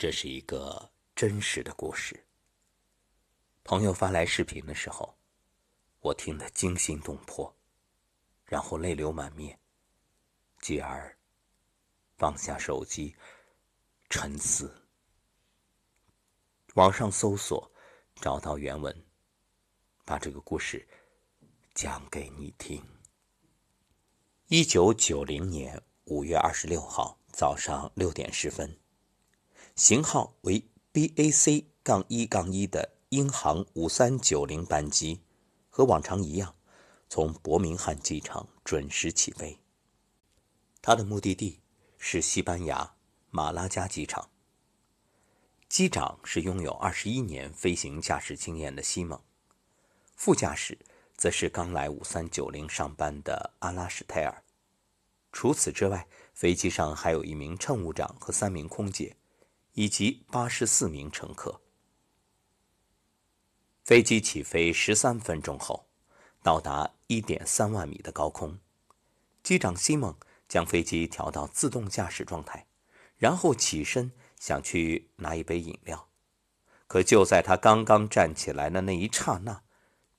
[0.00, 2.24] 这是一个真实的故事。
[3.62, 5.14] 朋友发来视频的时候，
[6.00, 7.54] 我听得惊心动魄，
[8.46, 9.60] 然后泪流满面，
[10.58, 11.14] 继而
[12.16, 13.14] 放下手机，
[14.08, 14.74] 沉思。
[16.76, 17.70] 网上搜索，
[18.22, 19.04] 找到原文，
[20.06, 20.88] 把这个故事
[21.74, 22.82] 讲给你听。
[24.46, 28.80] 一九九零年五月二十六号早上六点十分，
[29.80, 30.62] 型号为
[30.92, 35.22] BAC 杠一杠一的英航五三九零班机，
[35.70, 36.54] 和往常一样，
[37.08, 39.58] 从伯明翰机场准时起飞。
[40.82, 41.60] 它的目的地
[41.96, 42.94] 是西班牙
[43.30, 44.28] 马拉加机场。
[45.66, 49.18] 机长是拥有二十一年飞行驾驶经验的西蒙，
[50.14, 50.76] 副驾驶。
[51.16, 54.42] 则是刚来五三九零上班的阿拉什泰尔。
[55.32, 59.16] 除此之外，飞机上还有一名乘务长和三名空姐，
[59.80, 61.62] 以及八十四名乘客。
[63.82, 65.86] 飞机起飞十三分钟后，
[66.42, 68.58] 到达一点三万米的高空，
[69.42, 70.14] 机长西蒙
[70.46, 72.66] 将飞机调到自动驾驶状态，
[73.16, 76.10] 然后起身想去拿一杯饮料。
[76.86, 79.62] 可就在他刚刚站起来的那一刹那，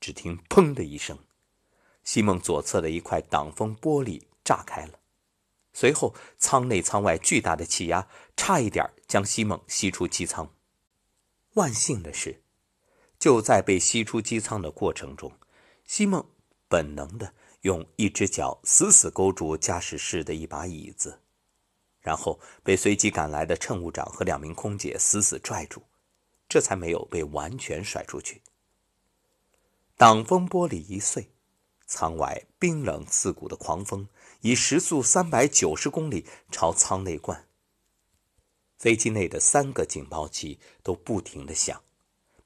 [0.00, 1.16] 只听“砰”的一声，
[2.02, 4.98] 西蒙左侧的一块挡风玻璃炸开了，
[5.72, 10.54] 随后舱内舱外巨大的气压差一点将西蒙吸出机舱。
[11.54, 12.42] 万幸的是，
[13.18, 15.32] 就在被吸出机舱的过程中，
[15.84, 16.24] 西蒙
[16.68, 21.20] 本能的用一只脚死死勾住驾驶室的一把椅子，
[22.00, 25.82] 然后被随即赶来的乘务长和两名空姐死死拽住，
[26.48, 28.42] 这才没有被完全甩出去。
[29.96, 31.30] 挡风玻璃一碎，
[31.92, 34.08] 舱外冰冷刺骨的狂风
[34.40, 37.46] 以时速三百九十公里朝舱内灌。
[38.78, 41.82] 飞机内的三个警报器都不停的响，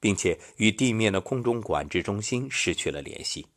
[0.01, 3.47] 并且与地面的空中管制中心失去了联系。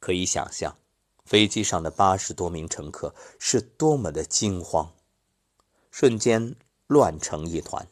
[0.00, 0.78] 可以想象，
[1.26, 4.94] 飞机上的八十多名乘客是多么的惊慌，
[5.90, 7.86] 瞬间乱成一团。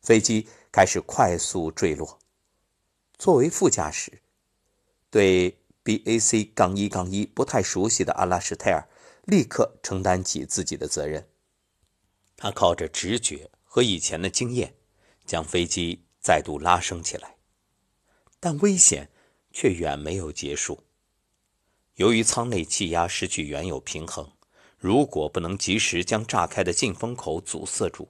[0.00, 2.20] 飞机开始快速坠落。
[3.18, 4.22] 作为副驾驶，
[5.10, 8.88] 对 BAC 杠一杠一不太熟悉的阿拉什泰尔
[9.24, 11.28] 立刻承担起自己的责任。
[12.36, 14.74] 他靠着直觉和以前的经验，
[15.26, 17.36] 将飞机再度拉升起来，
[18.40, 19.10] 但危险
[19.52, 20.84] 却远没有结束。
[21.96, 24.32] 由于舱内气压失去原有平衡，
[24.78, 28.08] 如果不能及时将炸开的进风口阻塞住，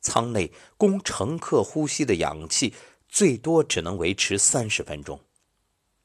[0.00, 2.72] 舱内供乘客呼吸的氧气。
[3.08, 5.20] 最多只能维持三十分钟，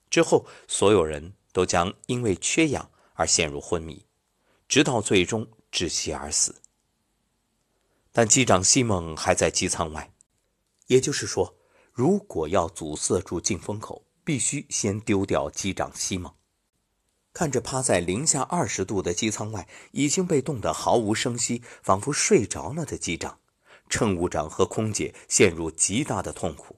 [0.09, 4.06] 之后所有人都将因为缺氧而陷入昏迷，
[4.68, 6.62] 直到最终窒息而死。
[8.12, 10.12] 但机长西蒙还在机舱外，
[10.88, 11.56] 也就是说，
[11.91, 16.34] 如果要阻塞住进风口，必须先丢掉机长西蒙。
[17.34, 23.40] 看着趴在零下二十度的机舱外，已经被冻得毫无声息，仿佛睡着了的机长、
[23.88, 26.78] 乘务长和空姐，陷入极大的痛苦。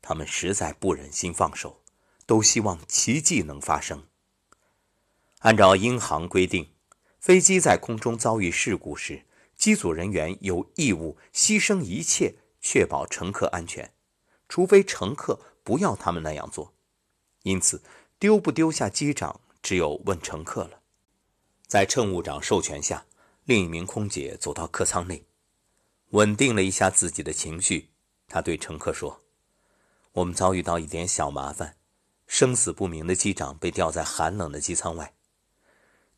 [0.00, 1.82] 他们实在不忍心放手，
[2.28, 4.04] 都希望奇迹能发生。
[5.38, 6.68] 按照英航规定，
[7.18, 9.24] 飞机在空中遭遇事故时，
[9.56, 13.94] 机组人员有义务牺牲一切确保乘客安全，
[14.46, 16.74] 除非乘客不要他们那样做。
[17.44, 17.82] 因此，
[18.18, 20.82] 丢不丢下机长，只有问乘客了。
[21.66, 23.06] 在乘务长授权下，
[23.44, 25.24] 另一名空姐走到客舱内，
[26.10, 27.88] 稳定了一下自己的情绪，
[28.28, 29.22] 她对乘客说。
[30.12, 31.76] 我们遭遇到一点小麻烦，
[32.28, 35.14] 生死不明的机长被吊在寒冷的机舱外。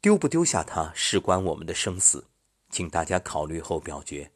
[0.03, 2.27] 丢不丢下他，事关我们的生死，
[2.69, 4.31] 请大家考虑后表决。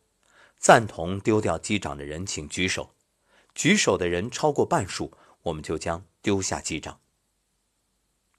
[0.56, 2.94] 赞同丢掉机长的人，请举手。
[3.54, 5.12] 举手的人超过半数，
[5.42, 7.00] 我们就将丢下机长。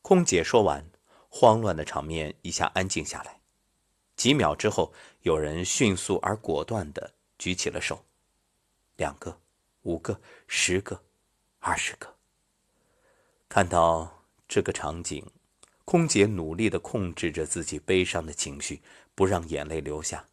[0.02, 0.90] 空姐说完，
[1.30, 3.42] 慌乱的场面一下安静下来。
[4.16, 8.06] 几秒之后，有人迅速而果断地举起了手，
[8.96, 9.38] 两个，
[9.82, 11.02] 五个，十个。
[11.60, 12.16] 二十个。
[13.48, 15.26] 看到这个场景，
[15.86, 18.82] 空姐努力的控制着自己悲伤的情绪，
[19.14, 20.28] 不让眼泪流下。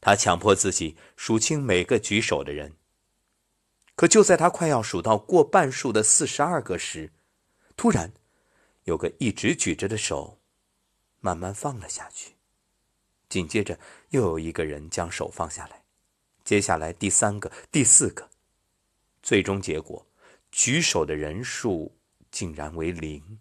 [0.00, 2.72] 她强迫自己数清每个举手的人。
[3.94, 7.12] 可就在她快要数到过半数的四十二个时，
[7.76, 8.12] 突然，
[8.84, 10.38] 有个一直举着的手
[11.20, 12.34] 慢慢放了下去。
[13.28, 13.78] 紧接着，
[14.10, 15.82] 又有一个人将手放下来。
[16.44, 18.30] 接下来，第三个、第四个，
[19.22, 20.06] 最终结果。
[20.50, 21.97] 举手的人数
[22.30, 23.38] 竟然为零。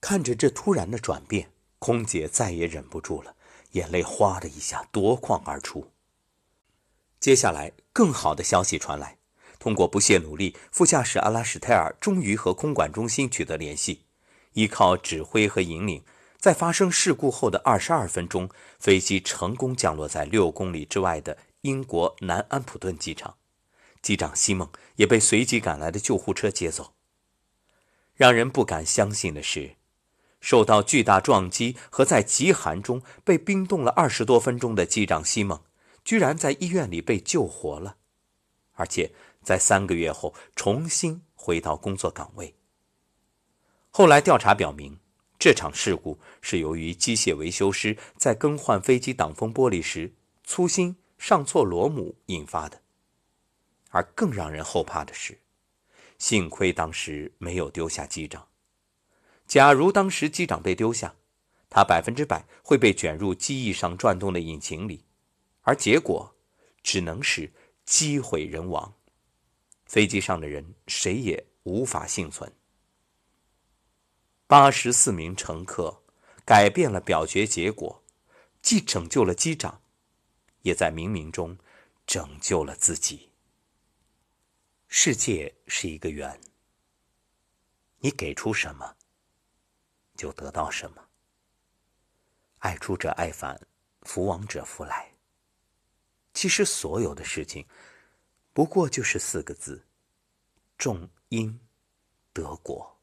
[0.00, 3.36] 看着这突然的转变，空姐再也忍不住了，
[3.72, 5.92] 眼泪哗的一下夺眶而出。
[7.20, 9.18] 接下来，更好的消息传来。
[9.60, 14.06] 通过不懈努力，副驾驶阿拉什泰尔终于和空管中心取得联系。
[14.54, 16.02] 依靠指挥和引领，
[16.36, 18.50] 在发生事故后的二十二分钟，
[18.80, 23.36] 飞机成功降落在六公里之外的英国南安普顿机场。
[24.02, 26.94] 机长西蒙也被随即赶来的救护车接走。
[28.22, 29.74] 让人不敢相信的是，
[30.40, 35.60] 受到巨大撞击和在极寒中被冰冻了二十多分钟的机长西蒙，
[36.04, 37.96] 居然在医院里被救活了，
[38.74, 39.12] 而且。
[39.42, 42.54] 在三个月后重新回到工作岗位。
[43.90, 45.00] 后来调查表明，
[45.36, 50.14] 这场事故是由于机械维修师在更换飞机挡风玻璃时
[50.44, 52.82] 粗心上错螺母引发的。
[53.90, 55.36] 而更让人后怕的是，
[56.22, 58.46] 幸亏当时没有丢下机长。
[59.44, 61.16] 假如当时机长被丢下，
[61.68, 65.04] 他百分之百会被卷入机翼上转动的引擎里，
[65.62, 66.32] 而结果
[66.80, 67.52] 只能是
[67.84, 68.94] 机毁人亡。
[69.84, 72.52] 飞机上的人谁也无法幸存。
[74.46, 76.04] 八十四名乘客
[76.44, 78.00] 改变了表决结果，
[78.62, 79.82] 既拯救了机长，
[80.60, 81.58] 也在冥冥中
[82.06, 83.31] 拯救了自己。
[84.94, 86.38] 世界是一个圆，
[88.00, 88.94] 你给出什么，
[90.14, 91.08] 就得到什么。
[92.58, 93.58] 爱出者爱返，
[94.02, 95.14] 福往者福来。
[96.34, 97.66] 其实所有的事情。
[98.52, 99.88] 不过就是四个字：
[100.76, 101.58] 种因
[102.34, 103.00] 得果。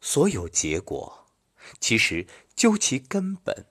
[0.00, 1.30] 所有结果，
[1.78, 3.66] 其实究其根本，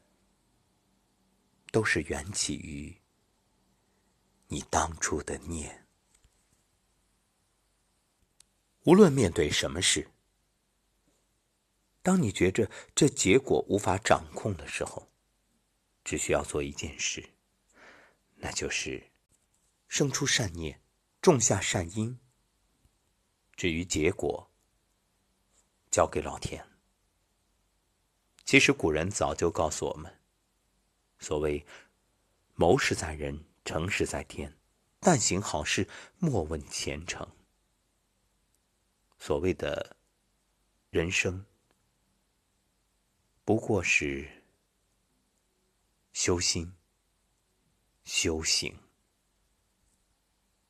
[1.71, 3.01] 都是缘起于
[4.49, 5.84] 你当初的念。
[8.85, 10.09] 无论面对什么事，
[12.03, 15.11] 当你觉着这结果无法掌控的时候，
[16.03, 17.31] 只需要做一件事，
[18.35, 19.11] 那就是。
[19.87, 20.81] 生出善念，
[21.21, 22.19] 种下善因。
[23.55, 24.51] 至于结果，
[25.89, 26.67] 交给老天。
[28.43, 30.19] 其实古人早就告诉我们：
[31.19, 31.65] 所谓
[32.55, 34.57] “谋事在人，成事在天”，
[34.99, 37.27] 但行好事，莫问前程。
[39.25, 39.97] 所谓的
[40.91, 41.43] 人生，
[43.43, 44.29] 不过是
[46.13, 46.71] 修心、
[48.03, 48.84] 修行。